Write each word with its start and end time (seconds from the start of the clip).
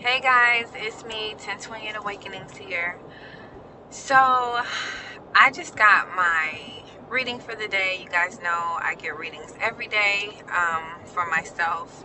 Hey 0.00 0.20
guys, 0.20 0.68
it's 0.76 1.04
me, 1.04 1.30
1028 1.30 1.96
Awakenings 1.96 2.56
here. 2.56 3.00
So, 3.90 4.14
I 4.14 5.50
just 5.52 5.74
got 5.74 6.14
my 6.14 6.84
reading 7.08 7.40
for 7.40 7.56
the 7.56 7.66
day. 7.66 7.98
You 8.00 8.08
guys 8.08 8.38
know 8.40 8.78
I 8.80 8.94
get 8.96 9.18
readings 9.18 9.52
every 9.60 9.88
day 9.88 10.34
um, 10.56 11.04
for 11.04 11.28
myself. 11.28 12.04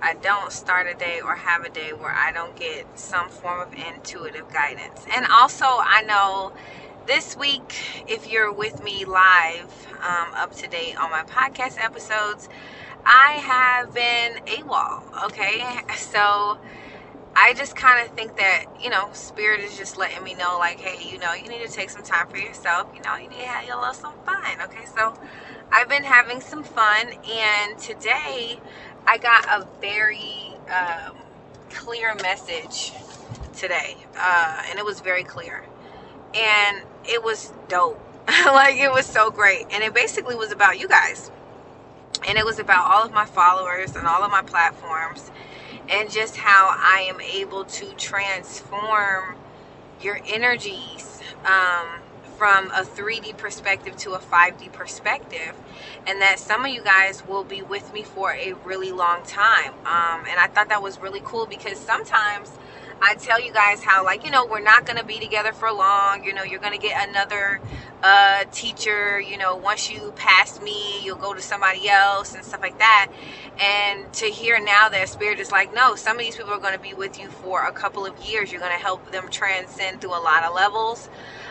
I 0.00 0.14
don't 0.14 0.50
start 0.50 0.86
a 0.86 0.94
day 0.94 1.20
or 1.20 1.34
have 1.34 1.62
a 1.66 1.68
day 1.68 1.92
where 1.92 2.10
I 2.10 2.32
don't 2.32 2.56
get 2.56 2.98
some 2.98 3.28
form 3.28 3.60
of 3.60 3.74
intuitive 3.74 4.50
guidance. 4.50 5.04
And 5.14 5.26
also, 5.26 5.66
I 5.66 6.04
know 6.06 6.54
this 7.06 7.36
week, 7.36 7.74
if 8.08 8.32
you're 8.32 8.50
with 8.50 8.82
me 8.82 9.04
live, 9.04 9.86
um, 9.96 10.32
up 10.36 10.54
to 10.54 10.68
date 10.68 10.96
on 10.96 11.10
my 11.10 11.24
podcast 11.24 11.76
episodes, 11.84 12.48
I 13.04 13.32
have 13.32 13.92
been 13.92 14.42
AWOL. 14.46 15.26
Okay, 15.26 15.62
so 15.98 16.58
I 17.38 17.52
just 17.52 17.76
kind 17.76 18.04
of 18.04 18.14
think 18.16 18.36
that, 18.38 18.64
you 18.82 18.88
know, 18.88 19.10
Spirit 19.12 19.60
is 19.60 19.76
just 19.76 19.98
letting 19.98 20.24
me 20.24 20.34
know, 20.34 20.56
like, 20.58 20.80
hey, 20.80 21.06
you 21.06 21.18
know, 21.18 21.34
you 21.34 21.46
need 21.50 21.66
to 21.66 21.70
take 21.70 21.90
some 21.90 22.02
time 22.02 22.28
for 22.28 22.38
yourself. 22.38 22.90
You 22.96 23.02
know, 23.02 23.14
you 23.16 23.28
need 23.28 23.40
to 23.40 23.46
have 23.46 23.64
a 23.64 23.78
little 23.78 23.92
some 23.92 24.14
fun. 24.24 24.58
Okay, 24.64 24.86
so 24.86 25.14
I've 25.70 25.86
been 25.86 26.02
having 26.02 26.40
some 26.40 26.64
fun, 26.64 27.08
and 27.30 27.78
today 27.78 28.58
I 29.06 29.18
got 29.18 29.44
a 29.48 29.68
very 29.82 30.54
um, 30.74 31.18
clear 31.68 32.14
message 32.22 32.92
today, 33.54 33.96
uh, 34.18 34.62
and 34.70 34.78
it 34.78 34.84
was 34.86 35.00
very 35.00 35.22
clear, 35.22 35.66
and 36.34 36.82
it 37.04 37.22
was 37.22 37.52
dope. 37.68 38.00
like, 38.28 38.76
it 38.76 38.90
was 38.90 39.04
so 39.04 39.30
great, 39.30 39.66
and 39.70 39.84
it 39.84 39.92
basically 39.92 40.36
was 40.36 40.52
about 40.52 40.80
you 40.80 40.88
guys, 40.88 41.30
and 42.26 42.38
it 42.38 42.46
was 42.46 42.58
about 42.58 42.90
all 42.90 43.04
of 43.04 43.12
my 43.12 43.26
followers 43.26 43.94
and 43.94 44.06
all 44.06 44.22
of 44.22 44.30
my 44.30 44.42
platforms 44.42 45.30
and 45.90 46.10
just 46.10 46.36
how 46.36 46.74
I 46.78 47.06
am 47.08 47.20
able 47.20 47.64
to 47.64 47.86
transform 47.96 49.36
your 50.02 50.20
energies 50.26 51.20
um, 51.44 52.00
from 52.36 52.70
a 52.72 52.82
3D 52.82 53.36
perspective 53.38 53.96
to 53.96 54.12
a 54.12 54.18
5D 54.18 54.72
perspective, 54.72 55.54
and 56.06 56.20
that 56.20 56.38
some 56.38 56.64
of 56.64 56.70
you 56.70 56.82
guys 56.82 57.26
will 57.26 57.44
be 57.44 57.62
with 57.62 57.92
me 57.94 58.02
for 58.02 58.32
a 58.32 58.52
really 58.64 58.92
long 58.92 59.22
time. 59.24 59.72
Um, 59.86 60.26
and 60.28 60.38
I 60.38 60.48
thought 60.52 60.68
that 60.68 60.82
was 60.82 61.00
really 61.00 61.22
cool 61.24 61.46
because 61.46 61.78
sometimes 61.78 62.52
I 63.00 63.14
tell 63.14 63.40
you 63.40 63.52
guys 63.52 63.82
how, 63.82 64.04
like, 64.04 64.24
you 64.24 64.30
know, 64.30 64.46
we're 64.46 64.60
not 64.60 64.86
going 64.86 64.98
to 64.98 65.04
be 65.04 65.18
together 65.18 65.52
for 65.52 65.70
long. 65.70 66.24
You 66.24 66.32
know, 66.32 66.42
you're 66.42 66.60
going 66.60 66.72
to 66.72 66.78
get 66.78 67.08
another 67.08 67.60
uh, 68.02 68.44
teacher. 68.52 69.20
You 69.20 69.36
know, 69.36 69.56
once 69.56 69.90
you 69.90 70.12
pass 70.16 70.60
me, 70.60 71.04
you'll 71.04 71.16
go 71.16 71.34
to 71.34 71.42
somebody 71.42 71.88
else 71.88 72.34
and 72.34 72.44
stuff 72.44 72.62
like 72.62 72.78
that. 72.78 73.12
And 73.58 74.12
to 74.14 74.26
hear 74.26 74.58
now 74.58 74.88
that 74.88 75.08
Spirit 75.08 75.40
is 75.40 75.52
like, 75.52 75.74
no, 75.74 75.94
some 75.94 76.16
of 76.16 76.22
these 76.22 76.36
people 76.36 76.52
are 76.52 76.58
going 76.58 76.74
to 76.74 76.80
be 76.80 76.94
with 76.94 77.20
you 77.20 77.28
for 77.28 77.66
a 77.66 77.72
couple 77.72 78.06
of 78.06 78.16
years. 78.24 78.50
You're 78.50 78.60
going 78.60 78.76
to 78.76 78.82
help 78.82 79.10
them 79.12 79.28
transcend 79.30 80.00
through 80.00 80.18
a 80.18 80.22
lot 80.22 80.44
of 80.44 80.54
levels. 80.54 81.08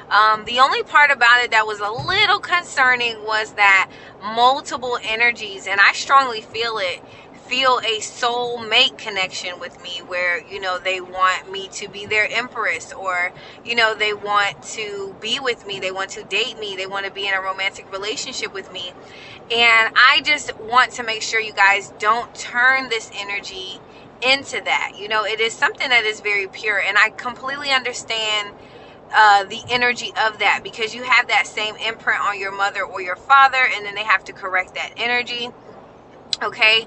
Um, 0.10 0.46
the 0.46 0.60
only 0.60 0.84
part 0.84 1.10
about 1.12 1.44
it 1.44 1.52
that 1.52 1.66
was 1.66 1.80
a 1.80 1.90
little 1.90 2.40
concerning 2.40 3.24
was 3.24 3.54
that 3.54 3.90
multiple 4.22 5.00
energies, 5.04 5.68
and 5.68 5.80
I 5.82 5.94
strongly 5.94 6.42
feel 6.42 6.78
it 6.78 7.02
feel 7.48 7.80
a 7.86 8.00
soul 8.02 8.58
mate 8.58 8.98
connection 8.98 9.60
with 9.60 9.82
me 9.84 10.00
where 10.08 10.42
you 10.48 10.60
know 10.60 10.80
they 10.80 11.00
want 11.02 11.52
me 11.52 11.68
to 11.70 11.88
be 11.88 12.06
their 12.06 12.28
empress 12.32 12.92
or 12.94 13.32
you 13.64 13.76
know 13.76 13.96
they 13.96 14.14
want 14.14 14.62
to 14.64 15.16
be 15.22 15.40
with 15.40 15.66
me 15.68 15.80
they 15.80 15.92
want 15.92 16.10
to 16.10 16.24
date 16.24 16.58
me 16.60 16.76
they 16.76 16.88
want 16.88 17.06
to 17.06 17.12
be 17.12 17.28
in 17.28 17.34
a 17.36 17.42
romantic 17.42 17.92
relationship 17.92 18.54
with 18.54 18.72
me. 18.74 18.92
And 19.52 19.94
i 19.96 20.22
just 20.26 20.58
want 20.60 20.92
to 20.94 21.04
make 21.04 21.22
sure 21.22 21.40
you 21.40 21.54
guys 21.54 21.94
don't 22.00 22.34
turn 22.36 22.90
this 22.90 23.12
energy 23.16 23.80
into 24.22 24.62
that. 24.64 24.94
You 24.98 25.08
know 25.08 25.26
it 25.26 25.40
is 25.40 25.54
something 25.54 25.90
that 25.90 26.06
is 26.06 26.22
very 26.22 26.48
pure 26.48 26.80
and 26.80 26.98
i 26.98 27.10
completely 27.12 27.72
understand 27.72 28.56
uh, 29.14 29.44
the 29.46 29.62
energy 29.70 30.10
of 30.28 30.40
that 30.40 30.62
because 30.64 30.94
you 30.96 31.04
have 31.04 31.28
that 31.28 31.48
same 31.48 31.76
imprint 31.78 32.20
on 32.22 32.40
your 32.40 32.52
mother 32.52 32.84
or 32.84 33.02
your 33.02 33.16
father 33.16 33.60
and 33.76 33.86
then 33.86 33.96
they 33.96 34.04
have 34.04 34.24
to 34.26 34.34
correct 34.34 34.76
that 34.76 34.92
energy 34.98 35.50
okay 36.42 36.82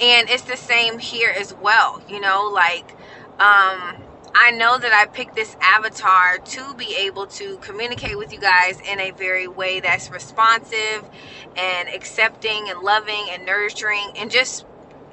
and 0.00 0.28
it's 0.30 0.44
the 0.44 0.56
same 0.56 0.98
here 0.98 1.32
as 1.38 1.54
well 1.62 2.02
you 2.08 2.20
know 2.20 2.50
like 2.52 2.92
um 3.40 3.96
I 4.34 4.50
know 4.50 4.78
that 4.78 4.92
I 4.92 5.06
picked 5.12 5.34
this 5.34 5.56
avatar 5.60 6.38
to 6.38 6.74
be 6.74 6.96
able 6.96 7.26
to 7.26 7.58
communicate 7.58 8.16
with 8.16 8.32
you 8.32 8.40
guys 8.40 8.80
in 8.80 8.98
a 8.98 9.10
very 9.10 9.46
way 9.46 9.80
that's 9.80 10.10
responsive 10.10 11.04
and 11.56 11.88
accepting 11.90 12.68
and 12.68 12.80
loving 12.80 13.26
and 13.30 13.44
nurturing 13.44 14.12
and 14.16 14.30
just 14.30 14.64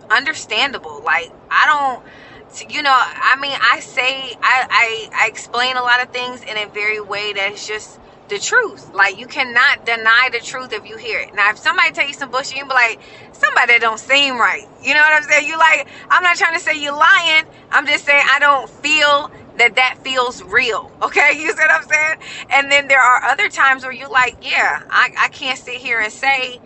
understandable. 0.10 1.02
Like 1.04 1.32
I 1.52 1.66
don't 1.66 2.72
you 2.72 2.82
know, 2.82 2.96
I 2.96 3.38
mean 3.40 3.58
I 3.62 3.80
say 3.82 4.36
I, 4.42 4.66
I 4.70 5.10
I 5.26 5.28
explain 5.28 5.76
a 5.78 5.82
lot 5.82 6.02
of 6.02 6.10
things 6.12 6.42
in 6.44 6.58
a 6.58 6.68
very 6.68 7.02
way 7.02 7.34
that's 7.34 7.68
just 7.68 8.00
the 8.30 8.40
truth. 8.40 8.94
Like 8.96 9.20
you 9.20 9.28
cannot 9.28 9.86
deny 9.86 10.30
the 10.32 10.40
truth 10.40 10.74
if 10.74 10.88
you 10.88 10.98
hear 10.98 11.20
it. 11.22 11.36
Now, 11.36 11.52
if 11.52 11.60
somebody 11.60 11.92
tell 11.92 12.08
you 12.08 12.14
some 12.16 12.32
bullshit, 12.32 12.58
you 12.58 12.66
be 12.66 12.72
like, 12.74 13.00
somebody 13.34 13.74
that 13.74 13.82
don't 13.82 14.00
seem 14.00 14.40
right. 14.40 14.68
You 14.84 14.96
know 14.96 15.02
what 15.02 15.14
I'm 15.14 15.24
saying? 15.24 15.48
You 15.48 15.58
like, 15.60 15.88
I'm 16.10 16.24
not 16.24 16.38
trying 16.38 16.56
to 16.56 16.62
say 16.62 16.82
you're 16.82 16.98
lying. 16.98 17.46
I'm 17.72 17.88
just 17.88 18.06
saying 18.06 18.24
I 18.32 18.40
don't 18.40 18.70
feel 18.70 19.32
that 19.58 19.76
that 19.76 20.00
feels 20.04 20.44
real. 20.44 20.92
Okay, 21.04 21.34
you 21.36 21.50
see 21.52 21.56
what 21.58 21.72
I'm 21.72 21.84
saying? 21.90 22.18
And 22.52 22.72
then 22.72 22.88
there 22.88 23.02
are 23.02 23.24
other 23.26 23.50
times 23.50 23.84
where 23.84 23.94
you're 23.94 24.10
like, 24.10 24.38
yeah, 24.42 24.84
I, 24.90 25.12
I 25.20 25.30
can't 25.30 25.58
sit 25.60 25.76
here 25.76 26.00
and 26.00 26.14
say 26.14 26.60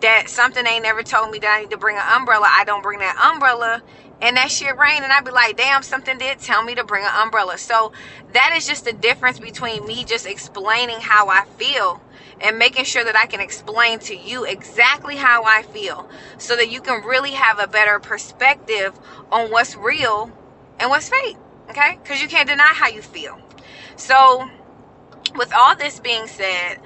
that 0.00 0.28
something 0.28 0.66
ain't 0.66 0.84
never 0.84 1.02
told 1.02 1.30
me 1.30 1.38
that 1.40 1.56
I 1.58 1.62
need 1.62 1.70
to 1.70 1.78
bring 1.78 1.96
an 1.96 2.04
umbrella. 2.16 2.48
I 2.50 2.64
don't 2.64 2.82
bring 2.82 3.00
that 3.00 3.16
umbrella 3.32 3.82
and 4.22 4.36
that 4.36 4.50
shit 4.50 4.78
rain 4.78 5.02
and 5.02 5.12
I'd 5.12 5.24
be 5.24 5.32
like, 5.32 5.56
damn, 5.56 5.82
something 5.82 6.16
did 6.16 6.38
tell 6.38 6.62
me 6.62 6.76
to 6.76 6.84
bring 6.84 7.04
an 7.04 7.10
umbrella. 7.20 7.58
So 7.58 7.92
that 8.32 8.54
is 8.56 8.66
just 8.66 8.84
the 8.84 8.92
difference 8.92 9.40
between 9.40 9.84
me 9.84 10.04
just 10.04 10.26
explaining 10.26 11.00
how 11.00 11.28
I 11.28 11.44
feel 11.58 12.00
and 12.40 12.56
making 12.56 12.84
sure 12.84 13.04
that 13.04 13.16
I 13.16 13.26
can 13.26 13.40
explain 13.40 13.98
to 14.00 14.16
you 14.16 14.44
exactly 14.44 15.16
how 15.16 15.44
I 15.44 15.62
feel 15.62 16.08
so 16.38 16.54
that 16.56 16.70
you 16.70 16.80
can 16.80 17.04
really 17.04 17.32
have 17.32 17.58
a 17.58 17.66
better 17.66 17.98
perspective 17.98 18.98
on 19.32 19.50
what's 19.50 19.76
real 19.76 20.30
and 20.78 20.88
what's 20.88 21.08
fake. 21.08 21.36
Okay? 21.68 21.98
Because 22.02 22.22
you 22.22 22.28
can't 22.28 22.48
deny 22.48 22.72
how 22.74 22.88
you 22.88 23.02
feel. 23.02 23.38
So, 23.96 24.48
with 25.34 25.52
all 25.52 25.76
this 25.76 25.98
being 25.98 26.26
said, 26.26 26.78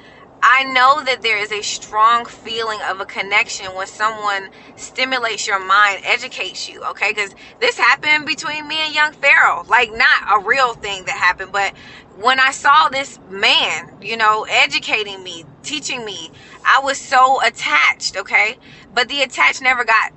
I 0.42 0.64
know 0.64 1.02
that 1.04 1.22
there 1.22 1.38
is 1.38 1.52
a 1.52 1.62
strong 1.62 2.24
feeling 2.26 2.78
of 2.88 3.00
a 3.00 3.06
connection 3.06 3.74
when 3.74 3.88
someone 3.88 4.50
stimulates 4.76 5.46
your 5.46 5.58
mind, 5.58 6.00
educates 6.04 6.68
you, 6.68 6.82
okay? 6.90 7.10
Because 7.12 7.34
this 7.60 7.78
happened 7.78 8.26
between 8.26 8.68
me 8.68 8.76
and 8.86 8.94
young 8.94 9.12
Pharaoh. 9.12 9.64
Like, 9.68 9.90
not 9.92 10.08
a 10.32 10.40
real 10.40 10.74
thing 10.74 11.04
that 11.06 11.16
happened, 11.16 11.52
but 11.52 11.74
when 12.16 12.40
I 12.40 12.52
saw 12.52 12.88
this 12.88 13.20
man, 13.28 13.98
you 14.02 14.16
know, 14.16 14.46
educating 14.48 15.22
me, 15.24 15.44
teaching 15.62 16.04
me, 16.04 16.30
I 16.64 16.80
was 16.82 16.98
so 16.98 17.42
attached, 17.44 18.16
okay? 18.16 18.56
But 18.94 19.08
the 19.08 19.22
attached 19.22 19.62
never 19.62 19.84
got 19.84 20.12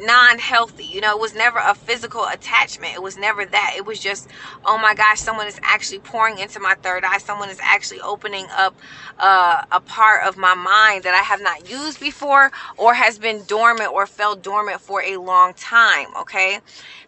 non-healthy. 0.00 0.84
You 0.84 1.00
know 1.00 1.16
it 1.16 1.20
was 1.20 1.34
never 1.34 1.58
a 1.58 1.74
physical 1.74 2.26
attachment. 2.26 2.94
It 2.94 3.02
was 3.02 3.16
never 3.16 3.44
that. 3.46 3.74
It 3.76 3.86
was 3.86 4.00
just 4.00 4.28
oh 4.64 4.78
my 4.78 4.94
gosh 4.94 5.20
someone 5.20 5.46
is 5.46 5.60
actually 5.62 6.00
pouring 6.00 6.38
into 6.38 6.60
my 6.60 6.74
third 6.82 7.04
eye. 7.04 7.18
Someone 7.18 7.48
is 7.50 7.60
actually 7.62 8.00
opening 8.00 8.46
up 8.56 8.74
uh, 9.18 9.64
a 9.70 9.80
part 9.80 10.26
of 10.26 10.36
my 10.36 10.54
mind 10.54 11.02
that 11.04 11.14
i 11.14 11.22
have 11.22 11.40
not 11.40 11.70
used 11.70 12.00
before 12.00 12.50
or 12.76 12.94
has 12.94 13.18
been 13.18 13.42
dormant 13.46 13.90
or 13.92 14.06
fell 14.06 14.34
dormant 14.34 14.80
for 14.80 15.02
a 15.02 15.16
long 15.16 15.52
time 15.54 16.08
okay? 16.16 16.58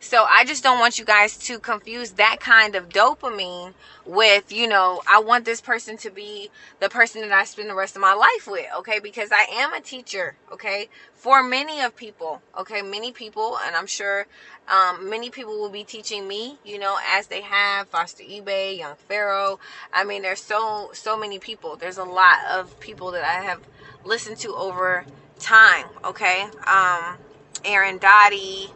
So 0.00 0.26
i 0.30 0.44
just 0.44 0.62
don't 0.62 0.78
want 0.78 0.98
you 0.98 1.04
guys 1.04 1.36
to 1.38 1.58
confuse 1.58 2.12
that 2.12 2.38
kind 2.40 2.74
of 2.74 2.88
dopamine 2.88 3.74
with 4.04 4.52
you 4.52 4.68
know 4.68 5.02
i 5.10 5.18
want 5.18 5.44
this 5.44 5.60
person 5.60 5.96
to 5.98 6.10
be 6.10 6.50
the 6.80 6.88
person 6.88 7.22
that 7.22 7.32
i 7.32 7.44
spend 7.44 7.68
the 7.68 7.74
rest 7.74 7.96
of 7.96 8.02
my 8.02 8.14
life 8.14 8.46
with 8.46 8.66
okay? 8.78 9.00
Because 9.00 9.30
i 9.32 9.46
am 9.52 9.72
a 9.74 9.80
teacher 9.80 10.36
okay? 10.52 10.88
For 11.14 11.42
many 11.42 11.80
of 11.80 11.96
people 11.96 12.42
okay 12.58 12.75
many 12.82 13.12
people 13.12 13.58
and 13.64 13.74
i'm 13.76 13.86
sure 13.86 14.26
um, 14.68 15.08
many 15.08 15.30
people 15.30 15.60
will 15.60 15.70
be 15.70 15.84
teaching 15.84 16.26
me 16.26 16.58
you 16.64 16.78
know 16.78 16.98
as 17.08 17.28
they 17.28 17.42
have 17.42 17.88
foster 17.88 18.24
ebay 18.24 18.78
young 18.78 18.96
pharaoh. 19.08 19.58
I 19.92 20.04
mean 20.04 20.22
there's 20.22 20.40
so 20.42 20.90
so 20.92 21.16
many 21.16 21.38
people. 21.38 21.76
There's 21.76 21.98
a 21.98 22.04
lot 22.04 22.38
of 22.52 22.78
people 22.80 23.12
that 23.12 23.24
i 23.24 23.42
have 23.42 23.60
listened 24.04 24.38
to 24.38 24.54
over 24.54 25.04
time 25.38 25.86
okay? 26.04 26.46
Um 26.66 27.16
aaron 27.64 27.98
dottie 27.98 28.70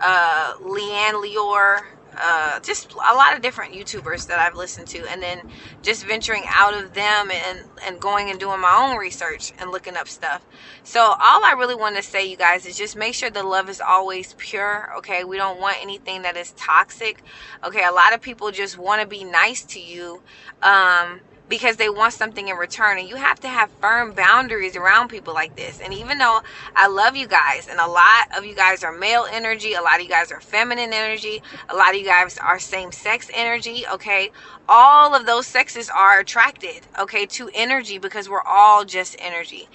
uh 0.00 0.54
leanne 0.60 1.14
lior 1.14 1.82
uh, 2.18 2.60
just 2.60 2.92
a 2.92 3.14
lot 3.14 3.34
of 3.34 3.42
different 3.42 3.74
YouTubers 3.74 4.26
that 4.28 4.38
I've 4.38 4.54
listened 4.54 4.86
to, 4.88 5.06
and 5.10 5.22
then 5.22 5.40
just 5.82 6.06
venturing 6.06 6.44
out 6.48 6.74
of 6.74 6.94
them 6.94 7.30
and 7.30 7.60
and 7.84 8.00
going 8.00 8.30
and 8.30 8.40
doing 8.40 8.60
my 8.60 8.74
own 8.78 8.96
research 8.96 9.52
and 9.58 9.70
looking 9.70 9.96
up 9.96 10.08
stuff. 10.08 10.44
So 10.82 11.00
all 11.00 11.44
I 11.44 11.54
really 11.58 11.74
want 11.74 11.96
to 11.96 12.02
say, 12.02 12.26
you 12.26 12.36
guys, 12.36 12.66
is 12.66 12.76
just 12.76 12.96
make 12.96 13.14
sure 13.14 13.30
the 13.30 13.42
love 13.42 13.68
is 13.68 13.80
always 13.80 14.34
pure. 14.38 14.92
Okay, 14.98 15.24
we 15.24 15.36
don't 15.36 15.60
want 15.60 15.76
anything 15.82 16.22
that 16.22 16.36
is 16.36 16.52
toxic. 16.52 17.22
Okay, 17.64 17.84
a 17.84 17.92
lot 17.92 18.14
of 18.14 18.20
people 18.20 18.50
just 18.50 18.78
want 18.78 19.02
to 19.02 19.06
be 19.06 19.24
nice 19.24 19.64
to 19.66 19.80
you. 19.80 20.22
Um, 20.62 21.20
because 21.48 21.76
they 21.76 21.88
want 21.88 22.12
something 22.12 22.48
in 22.48 22.56
return. 22.56 22.98
And 22.98 23.08
you 23.08 23.16
have 23.16 23.40
to 23.40 23.48
have 23.48 23.70
firm 23.80 24.12
boundaries 24.12 24.76
around 24.76 25.08
people 25.08 25.34
like 25.34 25.56
this. 25.56 25.80
And 25.80 25.92
even 25.94 26.18
though 26.18 26.40
I 26.74 26.88
love 26.88 27.16
you 27.16 27.26
guys, 27.28 27.68
and 27.68 27.78
a 27.78 27.86
lot 27.86 28.28
of 28.36 28.44
you 28.44 28.54
guys 28.54 28.82
are 28.82 28.92
male 28.92 29.26
energy, 29.30 29.74
a 29.74 29.82
lot 29.82 29.96
of 29.96 30.02
you 30.02 30.08
guys 30.08 30.32
are 30.32 30.40
feminine 30.40 30.92
energy, 30.92 31.42
a 31.68 31.76
lot 31.76 31.90
of 31.90 31.96
you 31.96 32.06
guys 32.06 32.38
are 32.38 32.58
same 32.58 32.92
sex 32.92 33.30
energy, 33.34 33.84
okay? 33.92 34.30
All 34.68 35.14
of 35.14 35.26
those 35.26 35.46
sexes 35.46 35.88
are 35.88 36.18
attracted, 36.18 36.86
okay, 36.98 37.26
to 37.26 37.50
energy 37.54 37.98
because 37.98 38.28
we're 38.28 38.42
all 38.42 38.84
just 38.84 39.16
energy. 39.20 39.68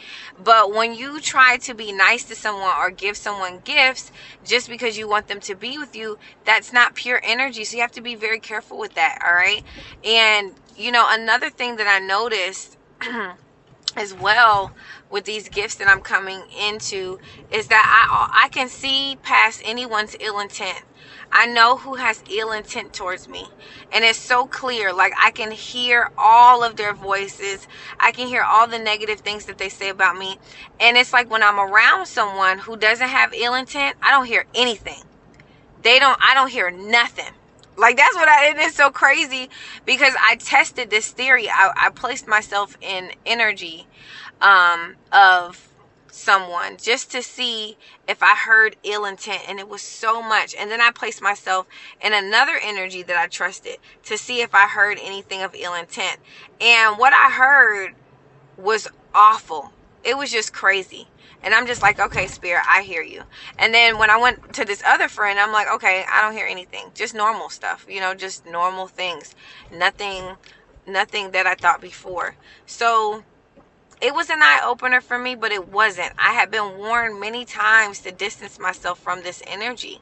But 0.44 0.74
when 0.74 0.94
you 0.94 1.22
try 1.22 1.58
to 1.58 1.74
be 1.74 1.94
nice 1.94 2.26
to 2.26 2.36
someone 2.36 2.76
or 2.78 2.92
give 2.92 3.16
someone 3.16 3.60
gifts 3.64 4.12
just 4.44 4.68
because 4.68 4.98
you 4.98 5.08
want 5.08 5.28
them 5.28 5.40
to 5.42 5.56
be 5.56 5.78
with 5.78 5.96
you, 5.96 6.18
that's 6.44 6.74
not 6.74 6.96
pure 6.96 7.22
energy. 7.24 7.64
So 7.64 7.78
you 7.78 7.82
have 7.82 7.92
to 7.94 8.02
be 8.02 8.16
very 8.16 8.40
careful 8.40 8.78
with 8.78 8.96
that, 8.96 9.20
all 9.26 9.34
right? 9.34 9.64
And 10.04 10.56
you 10.76 10.92
know, 10.92 11.06
another 11.10 11.50
thing 11.62 11.76
that 11.76 11.86
I 11.86 12.00
noticed 12.04 12.76
as 13.96 14.16
well 14.16 14.72
with 15.12 15.26
these 15.26 15.48
gifts 15.48 15.76
that 15.76 15.88
I'm 15.88 16.02
coming 16.02 16.42
into 16.60 17.20
is 17.52 17.68
that 17.68 17.86
I 17.86 18.46
I 18.46 18.50
can 18.50 18.68
see 18.68 19.20
past 19.22 19.62
anyone's 19.64 20.16
ill 20.20 20.40
intent. 20.40 20.82
I 21.32 21.46
know 21.46 21.78
who 21.78 21.94
has 21.96 22.24
ill 22.32 22.52
intent 22.52 22.94
towards 22.94 23.28
me. 23.28 23.46
And 23.92 24.04
it's 24.04 24.18
so 24.18 24.48
clear. 24.48 24.92
Like 24.92 25.14
I 25.24 25.30
can 25.30 25.52
hear 25.52 26.10
all 26.18 26.64
of 26.64 26.78
their 26.78 26.96
voices. 26.96 27.68
I 28.00 28.12
can 28.12 28.28
hear 28.28 28.42
all 28.42 28.66
the 28.66 28.80
negative 28.80 29.20
things 29.20 29.46
that 29.46 29.60
they 29.60 29.70
say 29.70 29.90
about 29.90 30.18
me. 30.18 30.40
And 30.80 30.98
it's 30.98 31.14
like 31.14 31.30
when 31.30 31.44
I'm 31.44 31.60
around 31.60 32.08
someone 32.08 32.58
who 32.58 32.76
doesn't 32.76 33.08
have 33.08 33.36
ill 33.36 33.54
intent, 33.54 33.98
I 34.02 34.10
don't 34.10 34.26
hear 34.26 34.46
anything. 34.56 35.04
They 35.84 36.00
don't 36.00 36.18
I 36.28 36.34
don't 36.34 36.50
hear 36.50 36.72
nothing. 36.72 37.34
Like 37.82 37.98
that's 37.98 38.16
what 38.16 38.30
I. 38.30 38.52
It 38.52 38.58
is 38.60 38.76
so 38.76 38.92
crazy 38.92 39.50
because 39.86 40.14
I 40.22 40.38
tested 40.38 40.92
this 40.92 41.12
theory. 41.12 41.50
I, 41.50 41.74
I 41.76 41.92
placed 41.92 42.28
myself 42.28 42.78
in 42.82 43.12
energy 43.26 43.88
um, 44.42 44.98
of 45.12 45.68
someone 46.12 46.78
just 46.78 47.12
to 47.12 47.24
see 47.24 47.78
if 48.08 48.24
I 48.24 48.36
heard 48.36 48.78
ill 48.84 49.06
intent, 49.06 49.44
and 49.50 49.60
it 49.60 49.68
was 49.68 49.82
so 49.82 50.22
much. 50.22 50.56
And 50.60 50.72
then 50.72 50.80
I 50.80 50.92
placed 50.92 51.24
myself 51.24 51.68
in 52.02 52.14
another 52.14 52.60
energy 52.64 53.04
that 53.04 53.18
I 53.18 53.28
trusted 53.28 53.78
to 54.06 54.18
see 54.18 54.42
if 54.42 54.56
I 54.56 54.68
heard 54.68 55.00
anything 55.02 55.42
of 55.42 55.56
ill 55.56 55.74
intent. 55.74 56.20
And 56.62 57.00
what 57.00 57.14
I 57.14 57.32
heard 57.32 57.96
was 58.58 58.88
awful. 59.16 59.74
It 60.04 60.18
was 60.18 60.32
just 60.32 60.54
crazy. 60.54 61.08
And 61.44 61.56
I'm 61.56 61.66
just 61.66 61.82
like, 61.82 62.00
okay, 62.00 62.28
spirit, 62.28 62.64
I 62.70 62.84
hear 62.84 63.02
you. 63.02 63.24
And 63.58 63.74
then 63.74 63.98
when 63.98 64.10
I 64.12 64.18
went 64.18 64.54
to 64.54 64.66
this 64.66 64.84
other 64.86 65.08
friend, 65.08 65.40
I'm 65.40 65.52
like, 65.52 65.68
okay, 65.76 66.06
I 66.12 66.22
don't 66.22 66.34
hear 66.34 66.46
anything. 66.46 66.92
Just 66.94 67.16
normal 67.16 67.50
stuff, 67.50 67.86
you 67.90 68.00
know, 68.00 68.14
just 68.14 68.46
normal 68.46 68.88
things. 68.88 69.36
Nothing 69.72 70.36
nothing 70.88 71.32
that 71.32 71.46
I 71.46 71.56
thought 71.56 71.82
before. 71.82 72.36
So 72.66 73.24
it 74.02 74.16
was 74.16 74.30
an 74.30 74.42
eye 74.42 74.62
opener 74.66 75.00
for 75.00 75.18
me, 75.20 75.36
but 75.36 75.52
it 75.52 75.68
wasn't. 75.70 76.14
I 76.18 76.34
had 76.34 76.50
been 76.50 76.78
warned 76.78 77.20
many 77.20 77.46
times 77.46 78.00
to 78.02 78.12
distance 78.12 78.60
myself 78.60 79.00
from 79.00 79.22
this 79.22 79.44
energy. 79.46 80.02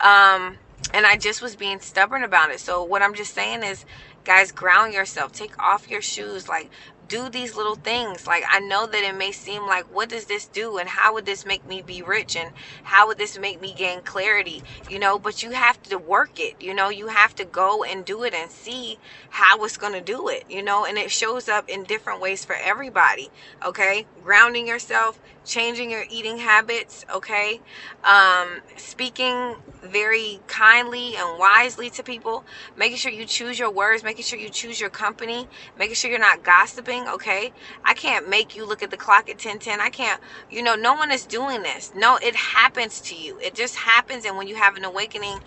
Um, 0.00 0.58
and 0.92 1.06
I 1.06 1.16
just 1.16 1.42
was 1.42 1.56
being 1.56 1.80
stubborn 1.80 2.22
about 2.22 2.50
it. 2.50 2.60
So 2.60 2.84
what 2.84 3.02
I'm 3.02 3.14
just 3.14 3.34
saying 3.34 3.62
is, 3.62 3.84
guys, 4.24 4.52
ground 4.52 4.92
yourself. 4.92 5.32
Take 5.32 5.58
off 5.58 5.88
your 5.88 6.02
shoes. 6.02 6.48
Like 6.48 6.70
do 7.08 7.28
these 7.28 7.56
little 7.56 7.74
things. 7.74 8.26
Like 8.26 8.44
I 8.50 8.60
know 8.60 8.86
that 8.86 9.02
it 9.02 9.16
may 9.16 9.32
seem 9.32 9.66
like 9.66 9.84
what 9.92 10.08
does 10.08 10.26
this 10.26 10.46
do 10.46 10.78
and 10.78 10.88
how 10.88 11.14
would 11.14 11.26
this 11.26 11.44
make 11.46 11.66
me 11.66 11.82
be 11.82 12.02
rich 12.02 12.36
and 12.36 12.50
how 12.84 13.06
would 13.06 13.18
this 13.18 13.38
make 13.38 13.60
me 13.60 13.74
gain 13.74 14.02
clarity, 14.02 14.62
you 14.88 14.98
know, 14.98 15.18
but 15.18 15.42
you 15.42 15.52
have 15.52 15.82
to 15.84 15.98
work 15.98 16.38
it, 16.38 16.54
you 16.60 16.74
know, 16.74 16.88
you 16.90 17.08
have 17.08 17.34
to 17.36 17.44
go 17.44 17.84
and 17.84 18.04
do 18.04 18.24
it 18.24 18.34
and 18.34 18.50
see 18.50 18.98
how 19.30 19.62
it's 19.64 19.76
going 19.76 19.92
to 19.92 20.00
do 20.00 20.28
it, 20.28 20.44
you 20.48 20.62
know, 20.62 20.84
and 20.84 20.98
it 20.98 21.10
shows 21.10 21.48
up 21.48 21.68
in 21.68 21.84
different 21.84 22.20
ways 22.20 22.44
for 22.44 22.56
everybody, 22.62 23.30
okay? 23.64 24.06
Grounding 24.22 24.66
yourself, 24.66 25.20
changing 25.44 25.90
your 25.90 26.04
eating 26.10 26.38
habits, 26.38 27.04
okay? 27.12 27.60
Um, 28.04 28.60
speaking 28.76 29.56
very 29.82 30.40
kindly 30.46 31.14
and 31.16 31.38
wisely 31.38 31.90
to 31.90 32.02
people, 32.02 32.44
making 32.76 32.96
sure 32.96 33.12
you 33.12 33.24
choose 33.24 33.58
your 33.58 33.70
words, 33.70 34.04
making 34.04 34.24
sure 34.24 34.38
you 34.38 34.50
choose 34.50 34.80
your 34.80 34.90
company, 34.90 35.48
making 35.78 35.94
sure 35.94 36.10
you're 36.10 36.20
not 36.20 36.42
gossiping, 36.42 37.06
okay? 37.08 37.52
I 37.84 37.94
can't 37.94 38.28
make 38.28 38.56
you 38.56 38.66
look 38.66 38.82
at 38.82 38.90
the 38.90 38.96
clock 38.96 39.28
at 39.28 39.36
1010. 39.36 39.80
I 39.80 39.90
can't, 39.90 40.20
you 40.50 40.62
know, 40.62 40.74
no 40.74 40.94
one 40.94 41.10
is 41.10 41.26
doing 41.26 41.62
this. 41.62 41.92
No, 41.94 42.18
it 42.22 42.34
happens 42.34 43.00
to 43.02 43.14
you. 43.14 43.38
It 43.40 43.54
just 43.54 43.76
happens. 43.76 44.24
And 44.24 44.36
when 44.36 44.48
you 44.48 44.56
have 44.56 44.76
an 44.76 44.84
awakening, 44.84 45.40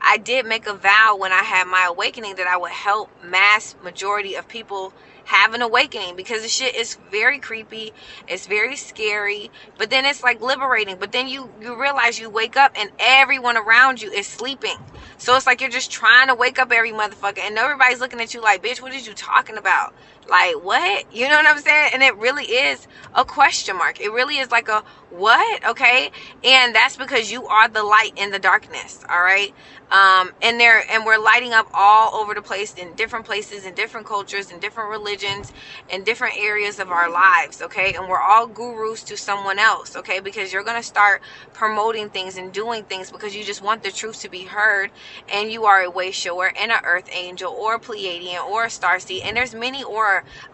I 0.00 0.18
did 0.18 0.46
make 0.46 0.66
a 0.66 0.74
vow 0.74 1.16
when 1.18 1.32
I 1.32 1.42
had 1.42 1.66
my 1.66 1.86
awakening 1.88 2.36
that 2.36 2.46
I 2.46 2.56
would 2.56 2.72
help 2.72 3.10
mass 3.24 3.74
majority 3.82 4.34
of 4.34 4.48
people 4.48 4.92
have 5.28 5.54
an 5.54 5.62
awakening 5.62 6.16
because 6.16 6.42
the 6.42 6.48
shit 6.48 6.74
is 6.76 6.98
very 7.10 7.38
creepy 7.40 7.92
it's 8.28 8.46
very 8.46 8.76
scary 8.76 9.50
but 9.78 9.90
then 9.90 10.04
it's 10.04 10.22
like 10.22 10.40
liberating. 10.40 10.96
But 10.98 11.12
then 11.12 11.28
you 11.28 11.52
you 11.60 11.80
realize 11.80 12.18
you 12.18 12.30
wake 12.30 12.56
up 12.56 12.72
and 12.78 12.90
everyone 12.98 13.56
around 13.56 14.02
you 14.02 14.10
is 14.10 14.28
sleeping. 14.28 14.76
So 15.18 15.36
it's 15.36 15.46
like 15.46 15.60
you're 15.60 15.70
just 15.70 15.90
trying 15.92 16.28
to 16.28 16.34
wake 16.34 16.58
up 16.58 16.72
every 16.72 16.92
motherfucker 16.92 17.40
and 17.40 17.58
everybody's 17.58 18.00
looking 18.00 18.20
at 18.20 18.34
you 18.34 18.42
like 18.42 18.62
bitch 18.62 18.82
what 18.82 18.92
are 18.92 18.98
you 18.98 19.14
talking 19.14 19.56
about 19.58 19.94
like 20.28 20.62
what? 20.64 21.12
You 21.14 21.28
know 21.28 21.36
what 21.36 21.46
i'm 21.46 21.58
saying? 21.60 21.90
And 21.94 22.02
it 22.02 22.16
really 22.16 22.44
is 22.44 22.86
a 23.14 23.24
question 23.24 23.76
mark. 23.76 24.00
It 24.00 24.12
really 24.12 24.38
is 24.38 24.50
like 24.50 24.68
a 24.68 24.84
what? 25.10 25.64
Okay? 25.66 26.10
And 26.44 26.74
that's 26.74 26.96
because 26.96 27.32
you 27.32 27.46
are 27.46 27.68
the 27.68 27.82
light 27.82 28.12
in 28.16 28.30
the 28.30 28.38
darkness 28.38 29.04
all 29.08 29.22
right? 29.22 29.54
Um 29.90 30.32
and 30.42 30.60
there 30.60 30.82
and 30.90 31.04
we're 31.06 31.18
lighting 31.18 31.52
up 31.52 31.68
all 31.74 32.14
over 32.14 32.34
the 32.34 32.42
place 32.42 32.74
in 32.74 32.94
different 32.94 33.26
places 33.26 33.64
in 33.66 33.74
different 33.74 34.06
cultures 34.06 34.50
in 34.50 34.60
different 34.60 34.90
religions 34.90 35.52
in 35.90 36.04
different 36.04 36.36
areas 36.38 36.78
of 36.78 36.90
our 36.90 37.10
lives 37.10 37.62
okay? 37.62 37.94
And 37.94 38.08
we're 38.08 38.20
all 38.20 38.46
gurus 38.46 39.04
to 39.04 39.16
someone 39.16 39.58
else 39.58 39.96
okay? 39.96 40.20
Because 40.20 40.52
you're 40.52 40.64
going 40.64 40.80
to 40.80 40.86
start 40.86 41.22
promoting 41.54 42.10
things 42.10 42.36
and 42.36 42.52
doing 42.52 42.84
things 42.84 43.10
because 43.10 43.34
you 43.36 43.44
just 43.44 43.62
want 43.62 43.82
the 43.82 43.92
truth 43.92 44.20
to 44.22 44.30
be 44.30 44.44
heard 44.44 44.90
and 45.32 45.52
you 45.52 45.64
are 45.64 45.82
a 45.82 45.90
way 45.90 46.10
shower 46.10 46.52
and 46.60 46.72
an 46.72 46.80
earth 46.84 47.08
angel 47.12 47.52
or 47.52 47.76
a 47.76 47.80
pleiadian 47.80 48.44
or 48.44 48.64
a 48.66 48.70
star 48.70 49.00
seed 49.00 49.22
and 49.24 49.36
there's 49.36 49.54
many 49.54 49.82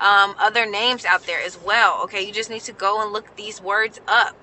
um, 0.01 0.35
other 0.39 0.67
names 0.67 1.05
out 1.05 1.27
there 1.27 1.41
as 1.41 1.59
well 1.59 2.01
okay 2.03 2.23
you 2.25 2.33
just 2.33 2.51
need 2.51 2.63
to 2.63 2.73
go 2.73 3.03
and 3.03 3.13
look 3.13 3.37
these 3.37 3.61
words 3.61 4.01
up 4.07 4.37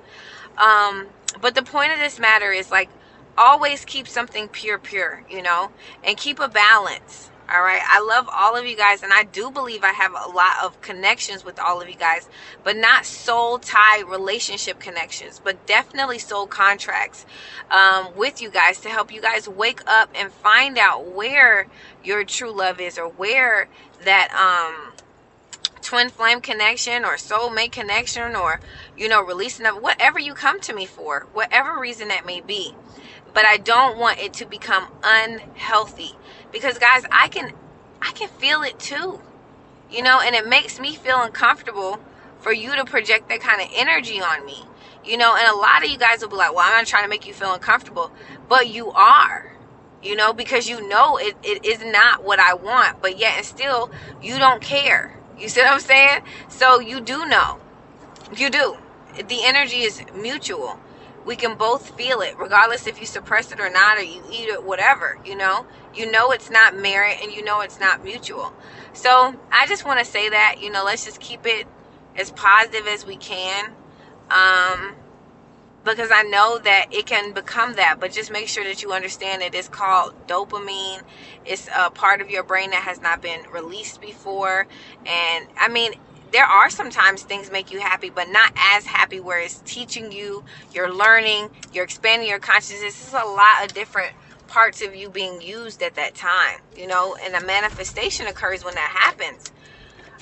um, 0.58 1.08
but 1.42 1.56
the 1.56 1.64
point 1.64 1.92
of 1.92 2.00
this 2.00 2.20
matter 2.20 2.52
is 2.52 2.72
like 2.72 2.90
always 3.38 3.86
keep 3.86 4.08
something 4.08 4.48
pure, 4.48 4.78
pure, 4.78 5.24
you 5.30 5.42
know, 5.42 5.72
and 6.04 6.18
keep 6.18 6.40
a 6.40 6.48
balance. 6.48 7.30
All 7.54 7.62
right. 7.62 7.82
I 7.86 8.00
love 8.00 8.30
all 8.34 8.56
of 8.56 8.66
you 8.66 8.78
guys, 8.78 9.04
and 9.04 9.12
I 9.12 9.24
do 9.24 9.52
believe 9.52 9.84
I 9.84 9.92
have 9.92 10.14
a 10.14 10.30
lot 10.30 10.54
of 10.64 10.80
connections 10.82 11.44
with 11.44 11.60
all 11.60 11.82
of 11.82 11.90
you 11.90 11.96
guys, 11.96 12.30
but 12.64 12.78
not 12.78 13.06
soul 13.06 13.60
tie 13.60 14.02
relationship 14.04 14.80
connections, 14.80 15.42
but 15.44 15.66
definitely 15.66 16.18
soul 16.18 16.48
contracts 16.48 17.26
um, 17.70 18.16
with 18.16 18.42
you 18.42 18.50
guys 18.50 18.80
to 18.82 18.90
help 18.90 19.12
you 19.12 19.22
guys 19.22 19.50
wake 19.50 19.82
up 19.86 20.10
and 20.16 20.32
find 20.32 20.78
out 20.78 21.12
where 21.14 21.68
your 22.06 22.24
true 22.24 22.52
love 22.54 22.80
is 22.80 22.98
or 22.98 23.10
where 23.10 23.68
that 24.06 24.32
um 24.34 24.94
twin 25.92 26.10
flame 26.10 26.40
connection 26.40 27.04
or 27.04 27.18
soulmate 27.18 27.74
connection 27.74 28.34
or 28.34 28.62
you 28.96 29.10
know 29.10 29.22
releasing 29.22 29.66
of 29.66 29.76
whatever 29.76 30.18
you 30.18 30.34
come 30.34 30.58
to 30.62 30.74
me 30.74 30.86
for 30.86 31.28
whatever 31.34 31.78
reason 31.78 32.08
that 32.08 32.26
may 32.26 32.40
be. 32.40 32.74
But 33.34 33.44
i 33.44 33.58
don't 33.58 33.98
want 33.98 34.18
it 34.18 34.32
to 34.36 34.46
become 34.46 34.88
unhealthy 35.04 36.12
because 36.50 36.78
guys 36.78 37.04
i 37.12 37.28
can 37.28 37.52
i 38.02 38.14
can 38.14 38.30
feel 38.30 38.62
it 38.62 38.80
too 38.80 39.22
you 39.92 40.02
know 40.02 40.22
and 40.22 40.34
it 40.34 40.48
makes 40.48 40.80
me 40.80 40.96
feel 40.96 41.22
uncomfortable 41.22 42.00
for 42.40 42.54
you 42.54 42.74
to 42.74 42.86
project 42.86 43.28
that 43.28 43.42
kind 43.42 43.62
of 43.62 43.68
energy 43.76 44.22
on 44.22 44.46
me 44.46 44.64
you 45.04 45.18
know 45.18 45.36
and 45.38 45.46
a 45.50 45.58
lot 45.58 45.84
of 45.84 45.90
you 45.90 45.98
guys 45.98 46.22
will 46.22 46.30
be 46.30 46.38
like 46.38 46.56
well 46.56 46.66
i'm 46.66 46.72
not 46.72 46.88
trying 46.88 47.04
to 47.04 47.10
make 47.10 47.28
you 47.28 47.34
feel 47.34 47.54
uncomfortable 47.54 48.14
but 48.48 48.70
you 48.70 48.92
are 48.92 49.58
you 50.02 50.16
know 50.16 50.32
because 50.32 50.70
you 50.70 50.88
know 50.88 51.18
it, 51.18 51.36
it 51.44 51.66
is 51.66 51.84
not 51.84 52.24
what 52.24 52.40
i 52.40 52.54
want 52.54 53.02
but 53.02 53.18
yet 53.20 53.36
and 53.36 53.46
still 53.46 53.92
you 54.22 54.38
don't 54.40 54.62
care 54.62 55.21
you 55.42 55.50
see 55.50 55.62
what 55.62 55.72
I'm 55.72 55.80
saying? 55.80 56.22
So 56.48 56.80
you 56.80 57.02
do 57.02 57.26
know. 57.26 57.60
You 58.36 58.50
do. 58.50 58.78
The 59.16 59.40
energy 59.44 59.78
is 59.78 60.04
mutual. 60.16 60.80
We 61.26 61.36
can 61.36 61.58
both 61.58 61.92
feel 61.98 62.22
it, 62.22 62.38
regardless 62.38 62.88
if 62.88 63.00
you 63.00 63.06
suppress 63.06 63.52
it 63.52 63.60
or 63.60 63.70
not, 63.70 63.98
or 63.98 64.02
you 64.02 64.24
eat 64.32 64.48
it, 64.48 64.64
whatever, 64.64 65.20
you 65.26 65.36
know? 65.36 65.66
You 65.94 66.10
know 66.10 66.32
it's 66.32 66.50
not 66.50 66.76
merit 66.76 67.18
and 67.22 67.32
you 67.32 67.44
know 67.44 67.62
it's 67.62 67.80
not 67.80 68.04
mutual. 68.04 68.54
So 68.94 69.36
I 69.52 69.68
just 69.68 69.86
want 69.86 70.00
to 70.00 70.06
say 70.06 70.30
that, 70.30 70.58
you 70.62 70.72
know, 70.72 70.84
let's 70.84 71.06
just 71.06 71.20
keep 71.20 71.46
it 71.46 71.68
as 72.16 72.32
positive 72.32 72.88
as 72.88 73.06
we 73.06 73.18
can. 73.18 73.74
Um, 74.30 74.96
because 75.84 76.10
I 76.12 76.24
know 76.24 76.60
that 76.60 76.88
it 76.92 77.06
can 77.06 77.34
become 77.34 77.74
that. 77.76 78.00
But 78.00 78.12
just 78.12 78.32
make 78.32 78.48
sure 78.48 78.64
that 78.64 78.82
you 78.84 78.92
understand 78.94 79.42
that 79.42 79.54
it 79.54 79.58
is 79.58 79.68
called 79.68 80.28
dopamine. 80.28 81.02
It's 81.46 81.70
a 81.76 81.90
part 81.90 82.22
of 82.22 82.30
your 82.30 82.44
brain 82.44 82.72
that 82.72 82.84
has 82.84 83.02
not 83.02 83.22
been 83.22 83.42
released 83.52 84.02
before. 84.02 84.68
And 85.06 85.48
I 85.58 85.68
mean, 85.68 85.94
there 86.32 86.46
are 86.46 86.70
sometimes 86.70 87.24
things 87.24 87.52
make 87.52 87.72
you 87.72 87.80
happy, 87.80 88.10
but 88.10 88.30
not 88.30 88.54
as 88.56 88.86
happy 88.86 89.20
where 89.20 89.42
it's 89.42 89.62
teaching 89.66 90.12
you, 90.12 90.44
you're 90.74 90.94
learning, 90.94 91.50
you're 91.74 91.84
expanding 91.84 92.30
your 92.30 92.40
consciousness. 92.40 93.06
Is 93.06 93.14
a 93.14 93.26
lot 93.26 93.66
of 93.66 93.74
different 93.74 94.14
parts 94.48 94.82
of 94.82 94.96
you 94.96 95.10
being 95.10 95.42
used 95.42 95.82
at 95.82 95.96
that 95.96 96.16
time, 96.16 96.60
you 96.76 96.88
know, 96.88 97.16
and 97.24 97.36
a 97.36 97.42
manifestation 97.46 98.28
occurs 98.28 98.64
when 98.64 98.76
that 98.76 98.92
happens. 98.94 99.52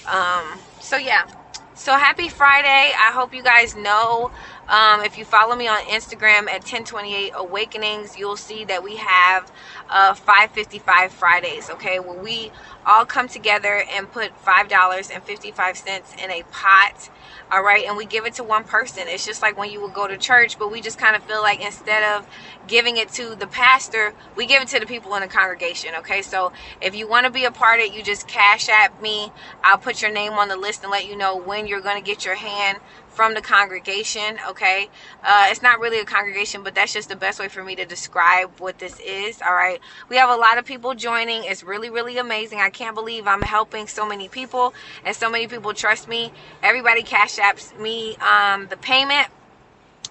Um, 0.07 0.59
so 0.79 0.97
yeah. 0.97 1.27
So 1.75 1.93
happy 1.93 2.27
Friday. 2.29 2.93
I 2.93 3.11
hope 3.13 3.33
you 3.33 3.43
guys 3.43 3.75
know 3.75 4.31
um, 4.69 5.01
if 5.01 5.17
you 5.17 5.25
follow 5.25 5.55
me 5.55 5.67
on 5.67 5.79
Instagram 5.85 6.47
at 6.47 6.61
1028 6.61 7.31
Awakenings, 7.35 8.17
you'll 8.17 8.37
see 8.37 8.65
that 8.65 8.83
we 8.83 8.97
have 8.97 9.51
uh, 9.89 10.13
555 10.13 11.11
Fridays, 11.11 11.69
okay, 11.71 11.99
where 11.99 12.21
we 12.21 12.51
all 12.85 13.03
come 13.05 13.27
together 13.27 13.83
and 13.91 14.11
put 14.11 14.31
$5.55 14.45 16.23
in 16.23 16.31
a 16.31 16.43
pot, 16.51 17.09
all 17.51 17.63
right, 17.63 17.85
and 17.85 17.97
we 17.97 18.05
give 18.05 18.25
it 18.27 18.33
to 18.35 18.43
one 18.43 18.63
person. 18.63 19.03
It's 19.07 19.25
just 19.25 19.41
like 19.41 19.57
when 19.57 19.71
you 19.71 19.81
would 19.81 19.93
go 19.93 20.07
to 20.07 20.17
church, 20.17 20.59
but 20.59 20.71
we 20.71 20.81
just 20.81 20.99
kind 20.99 21.15
of 21.15 21.23
feel 21.23 21.41
like 21.41 21.61
instead 21.65 22.03
of 22.03 22.27
giving 22.67 22.97
it 22.97 23.09
to 23.13 23.35
the 23.35 23.47
pastor, 23.47 24.13
we 24.35 24.45
give 24.45 24.61
it 24.61 24.67
to 24.67 24.79
the 24.79 24.85
people 24.85 25.15
in 25.15 25.21
the 25.21 25.27
congregation, 25.27 25.95
okay? 25.97 26.21
So 26.21 26.51
if 26.79 26.95
you 26.95 27.09
want 27.09 27.25
to 27.25 27.31
be 27.31 27.45
a 27.45 27.51
part 27.51 27.79
of 27.79 27.87
it, 27.87 27.93
you 27.93 28.03
just 28.03 28.27
cash 28.27 28.69
at 28.69 29.01
me. 29.01 29.31
I'll 29.63 29.79
put 29.79 30.03
your 30.03 30.11
name 30.11 30.33
on 30.33 30.47
the 30.47 30.57
list 30.57 30.83
and 30.83 30.91
let 30.91 31.07
you 31.07 31.17
know 31.17 31.35
when 31.35 31.65
you're 31.65 31.81
going 31.81 31.97
to 31.97 32.05
get 32.05 32.23
your 32.23 32.35
hand 32.35 32.77
from 33.19 33.33
the 33.33 33.41
congregation, 33.41 34.39
okay? 34.47 34.87
Uh, 35.25 35.47
it's 35.49 35.61
not 35.61 35.81
really 35.81 35.99
a 35.99 36.05
congregation, 36.05 36.63
but 36.63 36.73
that's 36.73 36.93
just 36.93 37.09
the 37.09 37.17
best 37.17 37.37
way 37.37 37.49
for 37.49 37.61
me 37.61 37.75
to 37.75 37.83
describe 37.83 38.49
what 38.61 38.79
this 38.79 38.97
is, 39.01 39.41
all 39.41 39.53
right? 39.53 39.81
We 40.07 40.15
have 40.15 40.29
a 40.29 40.37
lot 40.37 40.57
of 40.57 40.63
people 40.63 40.95
joining. 40.95 41.43
It's 41.43 41.61
really, 41.61 41.89
really 41.89 42.17
amazing. 42.17 42.61
I 42.61 42.69
can't 42.69 42.95
believe 42.95 43.27
I'm 43.27 43.41
helping 43.41 43.87
so 43.87 44.07
many 44.07 44.29
people 44.29 44.73
and 45.03 45.13
so 45.13 45.29
many 45.29 45.47
people 45.47 45.73
trust 45.73 46.07
me. 46.07 46.31
Everybody 46.63 47.03
cash 47.03 47.39
apps 47.39 47.77
me 47.77 48.15
um, 48.19 48.67
the 48.69 48.77
payment 48.77 49.27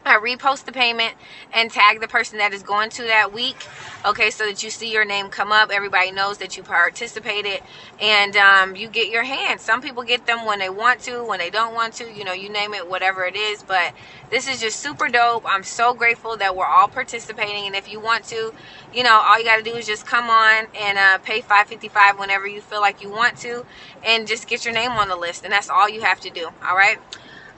I 0.05 0.17
repost 0.19 0.65
the 0.65 0.73
payment 0.73 1.15
and 1.53 1.71
tag 1.71 2.01
the 2.01 2.09
person 2.09 2.39
that 2.39 2.53
is 2.53 2.63
going 2.63 2.91
to 2.91 3.05
that 3.05 3.33
week. 3.33 3.67
Okay, 4.07 4.31
so 4.31 4.47
that 4.47 4.63
you 4.63 4.71
see 4.71 4.93
your 4.93 5.05
name 5.05 5.29
come 5.31 5.53
up. 5.53 5.71
Everybody 5.71 6.13
knows 6.13 6.39
that 6.39 6.57
you 6.57 6.65
participated 6.65 7.61
and 8.01 8.37
um, 8.37 8.77
you 8.77 8.89
get 8.89 9.11
your 9.11 9.25
hand. 9.25 9.61
Some 9.61 9.83
people 9.83 10.03
get 10.03 10.27
them 10.27 10.47
when 10.47 10.59
they 10.59 10.71
want 10.71 11.01
to, 11.03 11.25
when 11.25 11.39
they 11.39 11.51
don't 11.51 11.75
want 11.75 11.95
to, 11.95 12.13
you 12.13 12.25
know, 12.25 12.33
you 12.33 12.51
name 12.51 12.75
it, 12.75 12.89
whatever 12.89 13.27
it 13.27 13.37
is. 13.37 13.63
But 13.63 13.95
this 14.31 14.49
is 14.49 14.61
just 14.61 14.81
super 14.81 15.09
dope. 15.09 15.45
I'm 15.49 15.65
so 15.65 15.95
grateful 15.95 16.37
that 16.39 16.57
we're 16.57 16.67
all 16.67 16.89
participating. 16.89 17.67
And 17.67 17.77
if 17.77 17.91
you 17.91 18.01
want 18.01 18.25
to, 18.27 18.55
you 18.95 19.05
know, 19.05 19.23
all 19.25 19.39
you 19.39 19.45
got 19.45 19.59
to 19.59 19.65
do 19.65 19.77
is 19.77 19.87
just 19.87 20.07
come 20.07 20.31
on 20.31 20.67
and 20.81 20.99
uh, 20.99 21.19
pay 21.19 21.41
555 21.43 22.19
whenever 22.19 22.49
you 22.49 22.61
feel 22.63 22.81
like 22.81 23.03
you 23.03 23.11
want 23.11 23.37
to 23.39 23.65
and 24.05 24.27
just 24.27 24.49
get 24.49 24.65
your 24.65 24.75
name 24.75 24.93
on 24.93 25.09
the 25.09 25.17
list. 25.17 25.45
And 25.45 25.53
that's 25.53 25.71
all 25.71 25.89
you 25.89 26.03
have 26.03 26.21
to 26.21 26.31
do. 26.31 26.51
All 26.69 26.77
right 26.77 26.99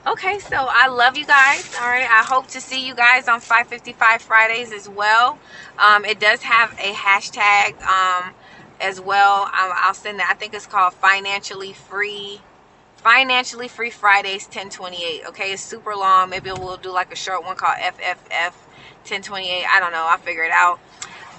okay 0.07 0.39
so 0.39 0.55
i 0.57 0.87
love 0.87 1.15
you 1.15 1.25
guys. 1.25 1.75
All 1.79 1.87
right 1.87 2.09
i 2.09 2.23
hope 2.23 2.47
to 2.47 2.61
see 2.61 2.85
you 2.85 2.95
guys 2.95 3.27
on 3.27 3.39
555 3.39 4.21
fridays 4.21 4.71
as 4.71 4.89
well. 4.89 5.37
Um, 5.77 6.05
it 6.05 6.19
does 6.19 6.41
have 6.41 6.71
a 6.73 6.91
hashtag 6.93 7.79
um, 7.83 8.33
as 8.79 8.99
well. 8.99 9.43
Um, 9.43 9.71
i'll 9.75 9.93
send 9.93 10.19
that 10.19 10.29
i 10.31 10.33
think 10.33 10.53
it's 10.53 10.65
called 10.65 10.93
financially 10.95 11.73
free 11.73 12.41
financially 12.97 13.67
free 13.67 13.89
fridays 13.89 14.45
1028 14.45 15.27
okay 15.27 15.51
it's 15.53 15.61
super 15.61 15.95
long. 15.95 16.29
Maybe 16.29 16.51
we'll 16.51 16.77
do 16.77 16.91
like 16.91 17.13
a 17.13 17.15
short 17.15 17.43
one 17.43 17.55
called 17.55 17.77
fff 17.77 18.53
1028 19.03 19.65
i 19.71 19.79
don't 19.79 19.91
know. 19.91 20.07
I'll 20.09 20.17
figure 20.17 20.43
it 20.43 20.51
out. 20.51 20.79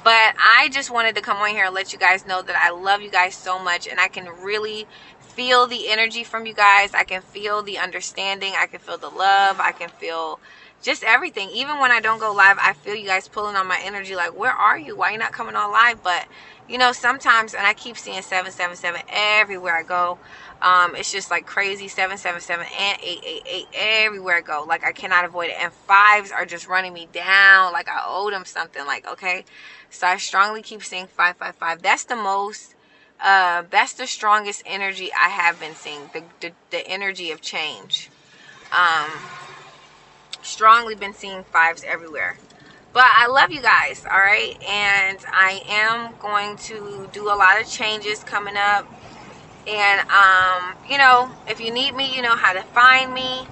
But 0.04 0.34
I 0.36 0.68
just 0.72 0.90
wanted 0.90 1.14
to 1.14 1.20
come 1.20 1.36
on 1.36 1.50
here 1.50 1.66
and 1.66 1.74
let 1.74 1.92
you 1.92 1.98
guys 1.98 2.26
know 2.26 2.42
that 2.42 2.56
I 2.56 2.70
love 2.70 3.02
you 3.02 3.10
guys 3.10 3.36
so 3.36 3.58
much 3.60 3.86
and 3.86 4.00
I 4.00 4.08
can 4.08 4.26
really 4.42 4.86
feel 5.34 5.66
the 5.66 5.88
energy 5.88 6.24
from 6.24 6.46
you 6.46 6.54
guys. 6.54 6.92
I 6.94 7.04
can 7.04 7.22
feel 7.22 7.62
the 7.62 7.78
understanding. 7.78 8.52
I 8.56 8.66
can 8.66 8.80
feel 8.80 8.98
the 8.98 9.08
love. 9.08 9.60
I 9.60 9.72
can 9.72 9.88
feel 9.88 10.38
just 10.82 11.04
everything. 11.04 11.48
Even 11.50 11.78
when 11.78 11.90
I 11.90 12.00
don't 12.00 12.18
go 12.18 12.32
live, 12.32 12.58
I 12.60 12.74
feel 12.74 12.94
you 12.94 13.06
guys 13.06 13.28
pulling 13.28 13.56
on 13.56 13.66
my 13.66 13.80
energy 13.82 14.14
like, 14.14 14.36
where 14.36 14.52
are 14.52 14.78
you? 14.78 14.96
Why 14.96 15.08
are 15.08 15.12
you 15.12 15.18
not 15.18 15.32
coming 15.32 15.54
on 15.54 15.70
live? 15.70 16.02
But, 16.02 16.26
you 16.68 16.76
know, 16.76 16.92
sometimes, 16.92 17.54
and 17.54 17.66
I 17.66 17.72
keep 17.72 17.96
seeing 17.96 18.20
777 18.20 19.02
everywhere 19.08 19.76
I 19.76 19.82
go. 19.84 20.18
Um, 20.60 20.94
it's 20.94 21.10
just 21.10 21.30
like 21.30 21.46
crazy 21.46 21.88
777 21.88 22.66
and 22.78 22.98
888 23.02 23.66
everywhere 23.74 24.36
I 24.36 24.40
go. 24.42 24.64
Like, 24.68 24.84
I 24.84 24.92
cannot 24.92 25.24
avoid 25.24 25.50
it. 25.50 25.56
And 25.58 25.72
fives 25.72 26.30
are 26.30 26.44
just 26.44 26.68
running 26.68 26.92
me 26.92 27.08
down. 27.12 27.72
Like, 27.72 27.88
I 27.88 28.02
owe 28.06 28.30
them 28.30 28.44
something. 28.44 28.84
Like, 28.86 29.08
okay. 29.08 29.44
So 29.90 30.06
I 30.06 30.18
strongly 30.18 30.62
keep 30.62 30.82
seeing 30.82 31.06
555. 31.06 31.82
That's 31.82 32.04
the 32.04 32.16
most 32.16 32.74
uh, 33.22 33.62
that's 33.70 33.92
the 33.94 34.06
strongest 34.06 34.62
energy 34.66 35.10
I 35.12 35.28
have 35.28 35.60
been 35.60 35.74
seeing. 35.74 36.10
The, 36.12 36.24
the, 36.40 36.52
the 36.70 36.86
energy 36.88 37.30
of 37.30 37.40
change. 37.40 38.10
Um, 38.72 39.10
strongly 40.42 40.94
been 40.94 41.14
seeing 41.14 41.44
fives 41.44 41.84
everywhere. 41.86 42.36
But 42.92 43.06
I 43.06 43.28
love 43.28 43.50
you 43.52 43.62
guys, 43.62 44.04
all 44.04 44.18
right? 44.18 44.60
And 44.68 45.18
I 45.30 45.62
am 45.68 46.14
going 46.20 46.56
to 46.58 47.08
do 47.12 47.28
a 47.28 47.36
lot 47.36 47.60
of 47.60 47.66
changes 47.66 48.22
coming 48.24 48.56
up. 48.56 48.86
And, 49.66 50.00
um, 50.10 50.76
you 50.90 50.98
know, 50.98 51.30
if 51.48 51.60
you 51.60 51.72
need 51.72 51.94
me, 51.94 52.14
you 52.14 52.22
know 52.22 52.36
how 52.36 52.52
to 52.52 52.62
find 52.62 53.14
me. 53.14 53.46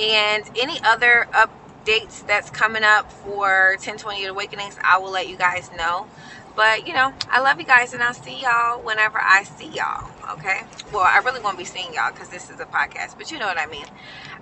And 0.00 0.44
any 0.58 0.80
other 0.82 1.28
updates 1.32 2.26
that's 2.26 2.50
coming 2.50 2.82
up 2.82 3.12
for 3.12 3.72
1028 3.72 4.26
Awakenings, 4.26 4.78
I 4.82 4.98
will 4.98 5.12
let 5.12 5.28
you 5.28 5.36
guys 5.36 5.70
know. 5.76 6.08
But, 6.54 6.86
you 6.86 6.92
know, 6.92 7.12
I 7.30 7.40
love 7.40 7.58
you 7.58 7.66
guys 7.66 7.94
and 7.94 8.02
I'll 8.02 8.14
see 8.14 8.42
y'all 8.42 8.82
whenever 8.82 9.18
I 9.18 9.44
see 9.44 9.68
y'all. 9.68 10.10
Okay? 10.32 10.60
Well, 10.92 11.02
I 11.02 11.18
really 11.24 11.40
won't 11.40 11.58
be 11.58 11.64
seeing 11.64 11.94
y'all 11.94 12.12
because 12.12 12.28
this 12.28 12.50
is 12.50 12.60
a 12.60 12.66
podcast, 12.66 13.16
but 13.16 13.30
you 13.30 13.38
know 13.38 13.46
what 13.46 13.58
I 13.58 13.66
mean. 13.66 13.86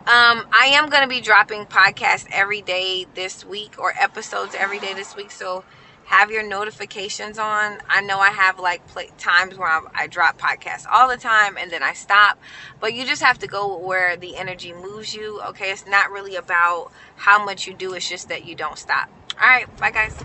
Um, 0.06 0.46
I 0.52 0.72
am 0.72 0.88
going 0.88 1.02
to 1.02 1.08
be 1.08 1.20
dropping 1.20 1.66
podcasts 1.66 2.26
every 2.32 2.62
day 2.62 3.06
this 3.14 3.44
week 3.44 3.78
or 3.78 3.92
episodes 3.98 4.54
every 4.54 4.80
day 4.80 4.94
this 4.94 5.14
week. 5.14 5.30
So 5.30 5.64
have 6.06 6.32
your 6.32 6.42
notifications 6.42 7.38
on. 7.38 7.78
I 7.88 8.00
know 8.00 8.18
I 8.18 8.30
have 8.30 8.58
like 8.58 8.82
times 9.16 9.56
where 9.56 9.68
I, 9.68 9.80
I 9.94 10.06
drop 10.08 10.40
podcasts 10.40 10.84
all 10.90 11.08
the 11.08 11.16
time 11.16 11.56
and 11.56 11.70
then 11.70 11.84
I 11.84 11.92
stop, 11.92 12.40
but 12.80 12.94
you 12.94 13.06
just 13.06 13.22
have 13.22 13.38
to 13.38 13.46
go 13.46 13.78
where 13.78 14.16
the 14.16 14.36
energy 14.36 14.72
moves 14.72 15.14
you. 15.14 15.40
Okay? 15.50 15.70
It's 15.70 15.86
not 15.86 16.10
really 16.10 16.34
about 16.34 16.90
how 17.14 17.44
much 17.44 17.68
you 17.68 17.74
do, 17.74 17.92
it's 17.94 18.08
just 18.08 18.28
that 18.28 18.44
you 18.44 18.56
don't 18.56 18.78
stop. 18.78 19.08
All 19.40 19.48
right. 19.48 19.78
Bye, 19.78 19.92
guys. 19.92 20.16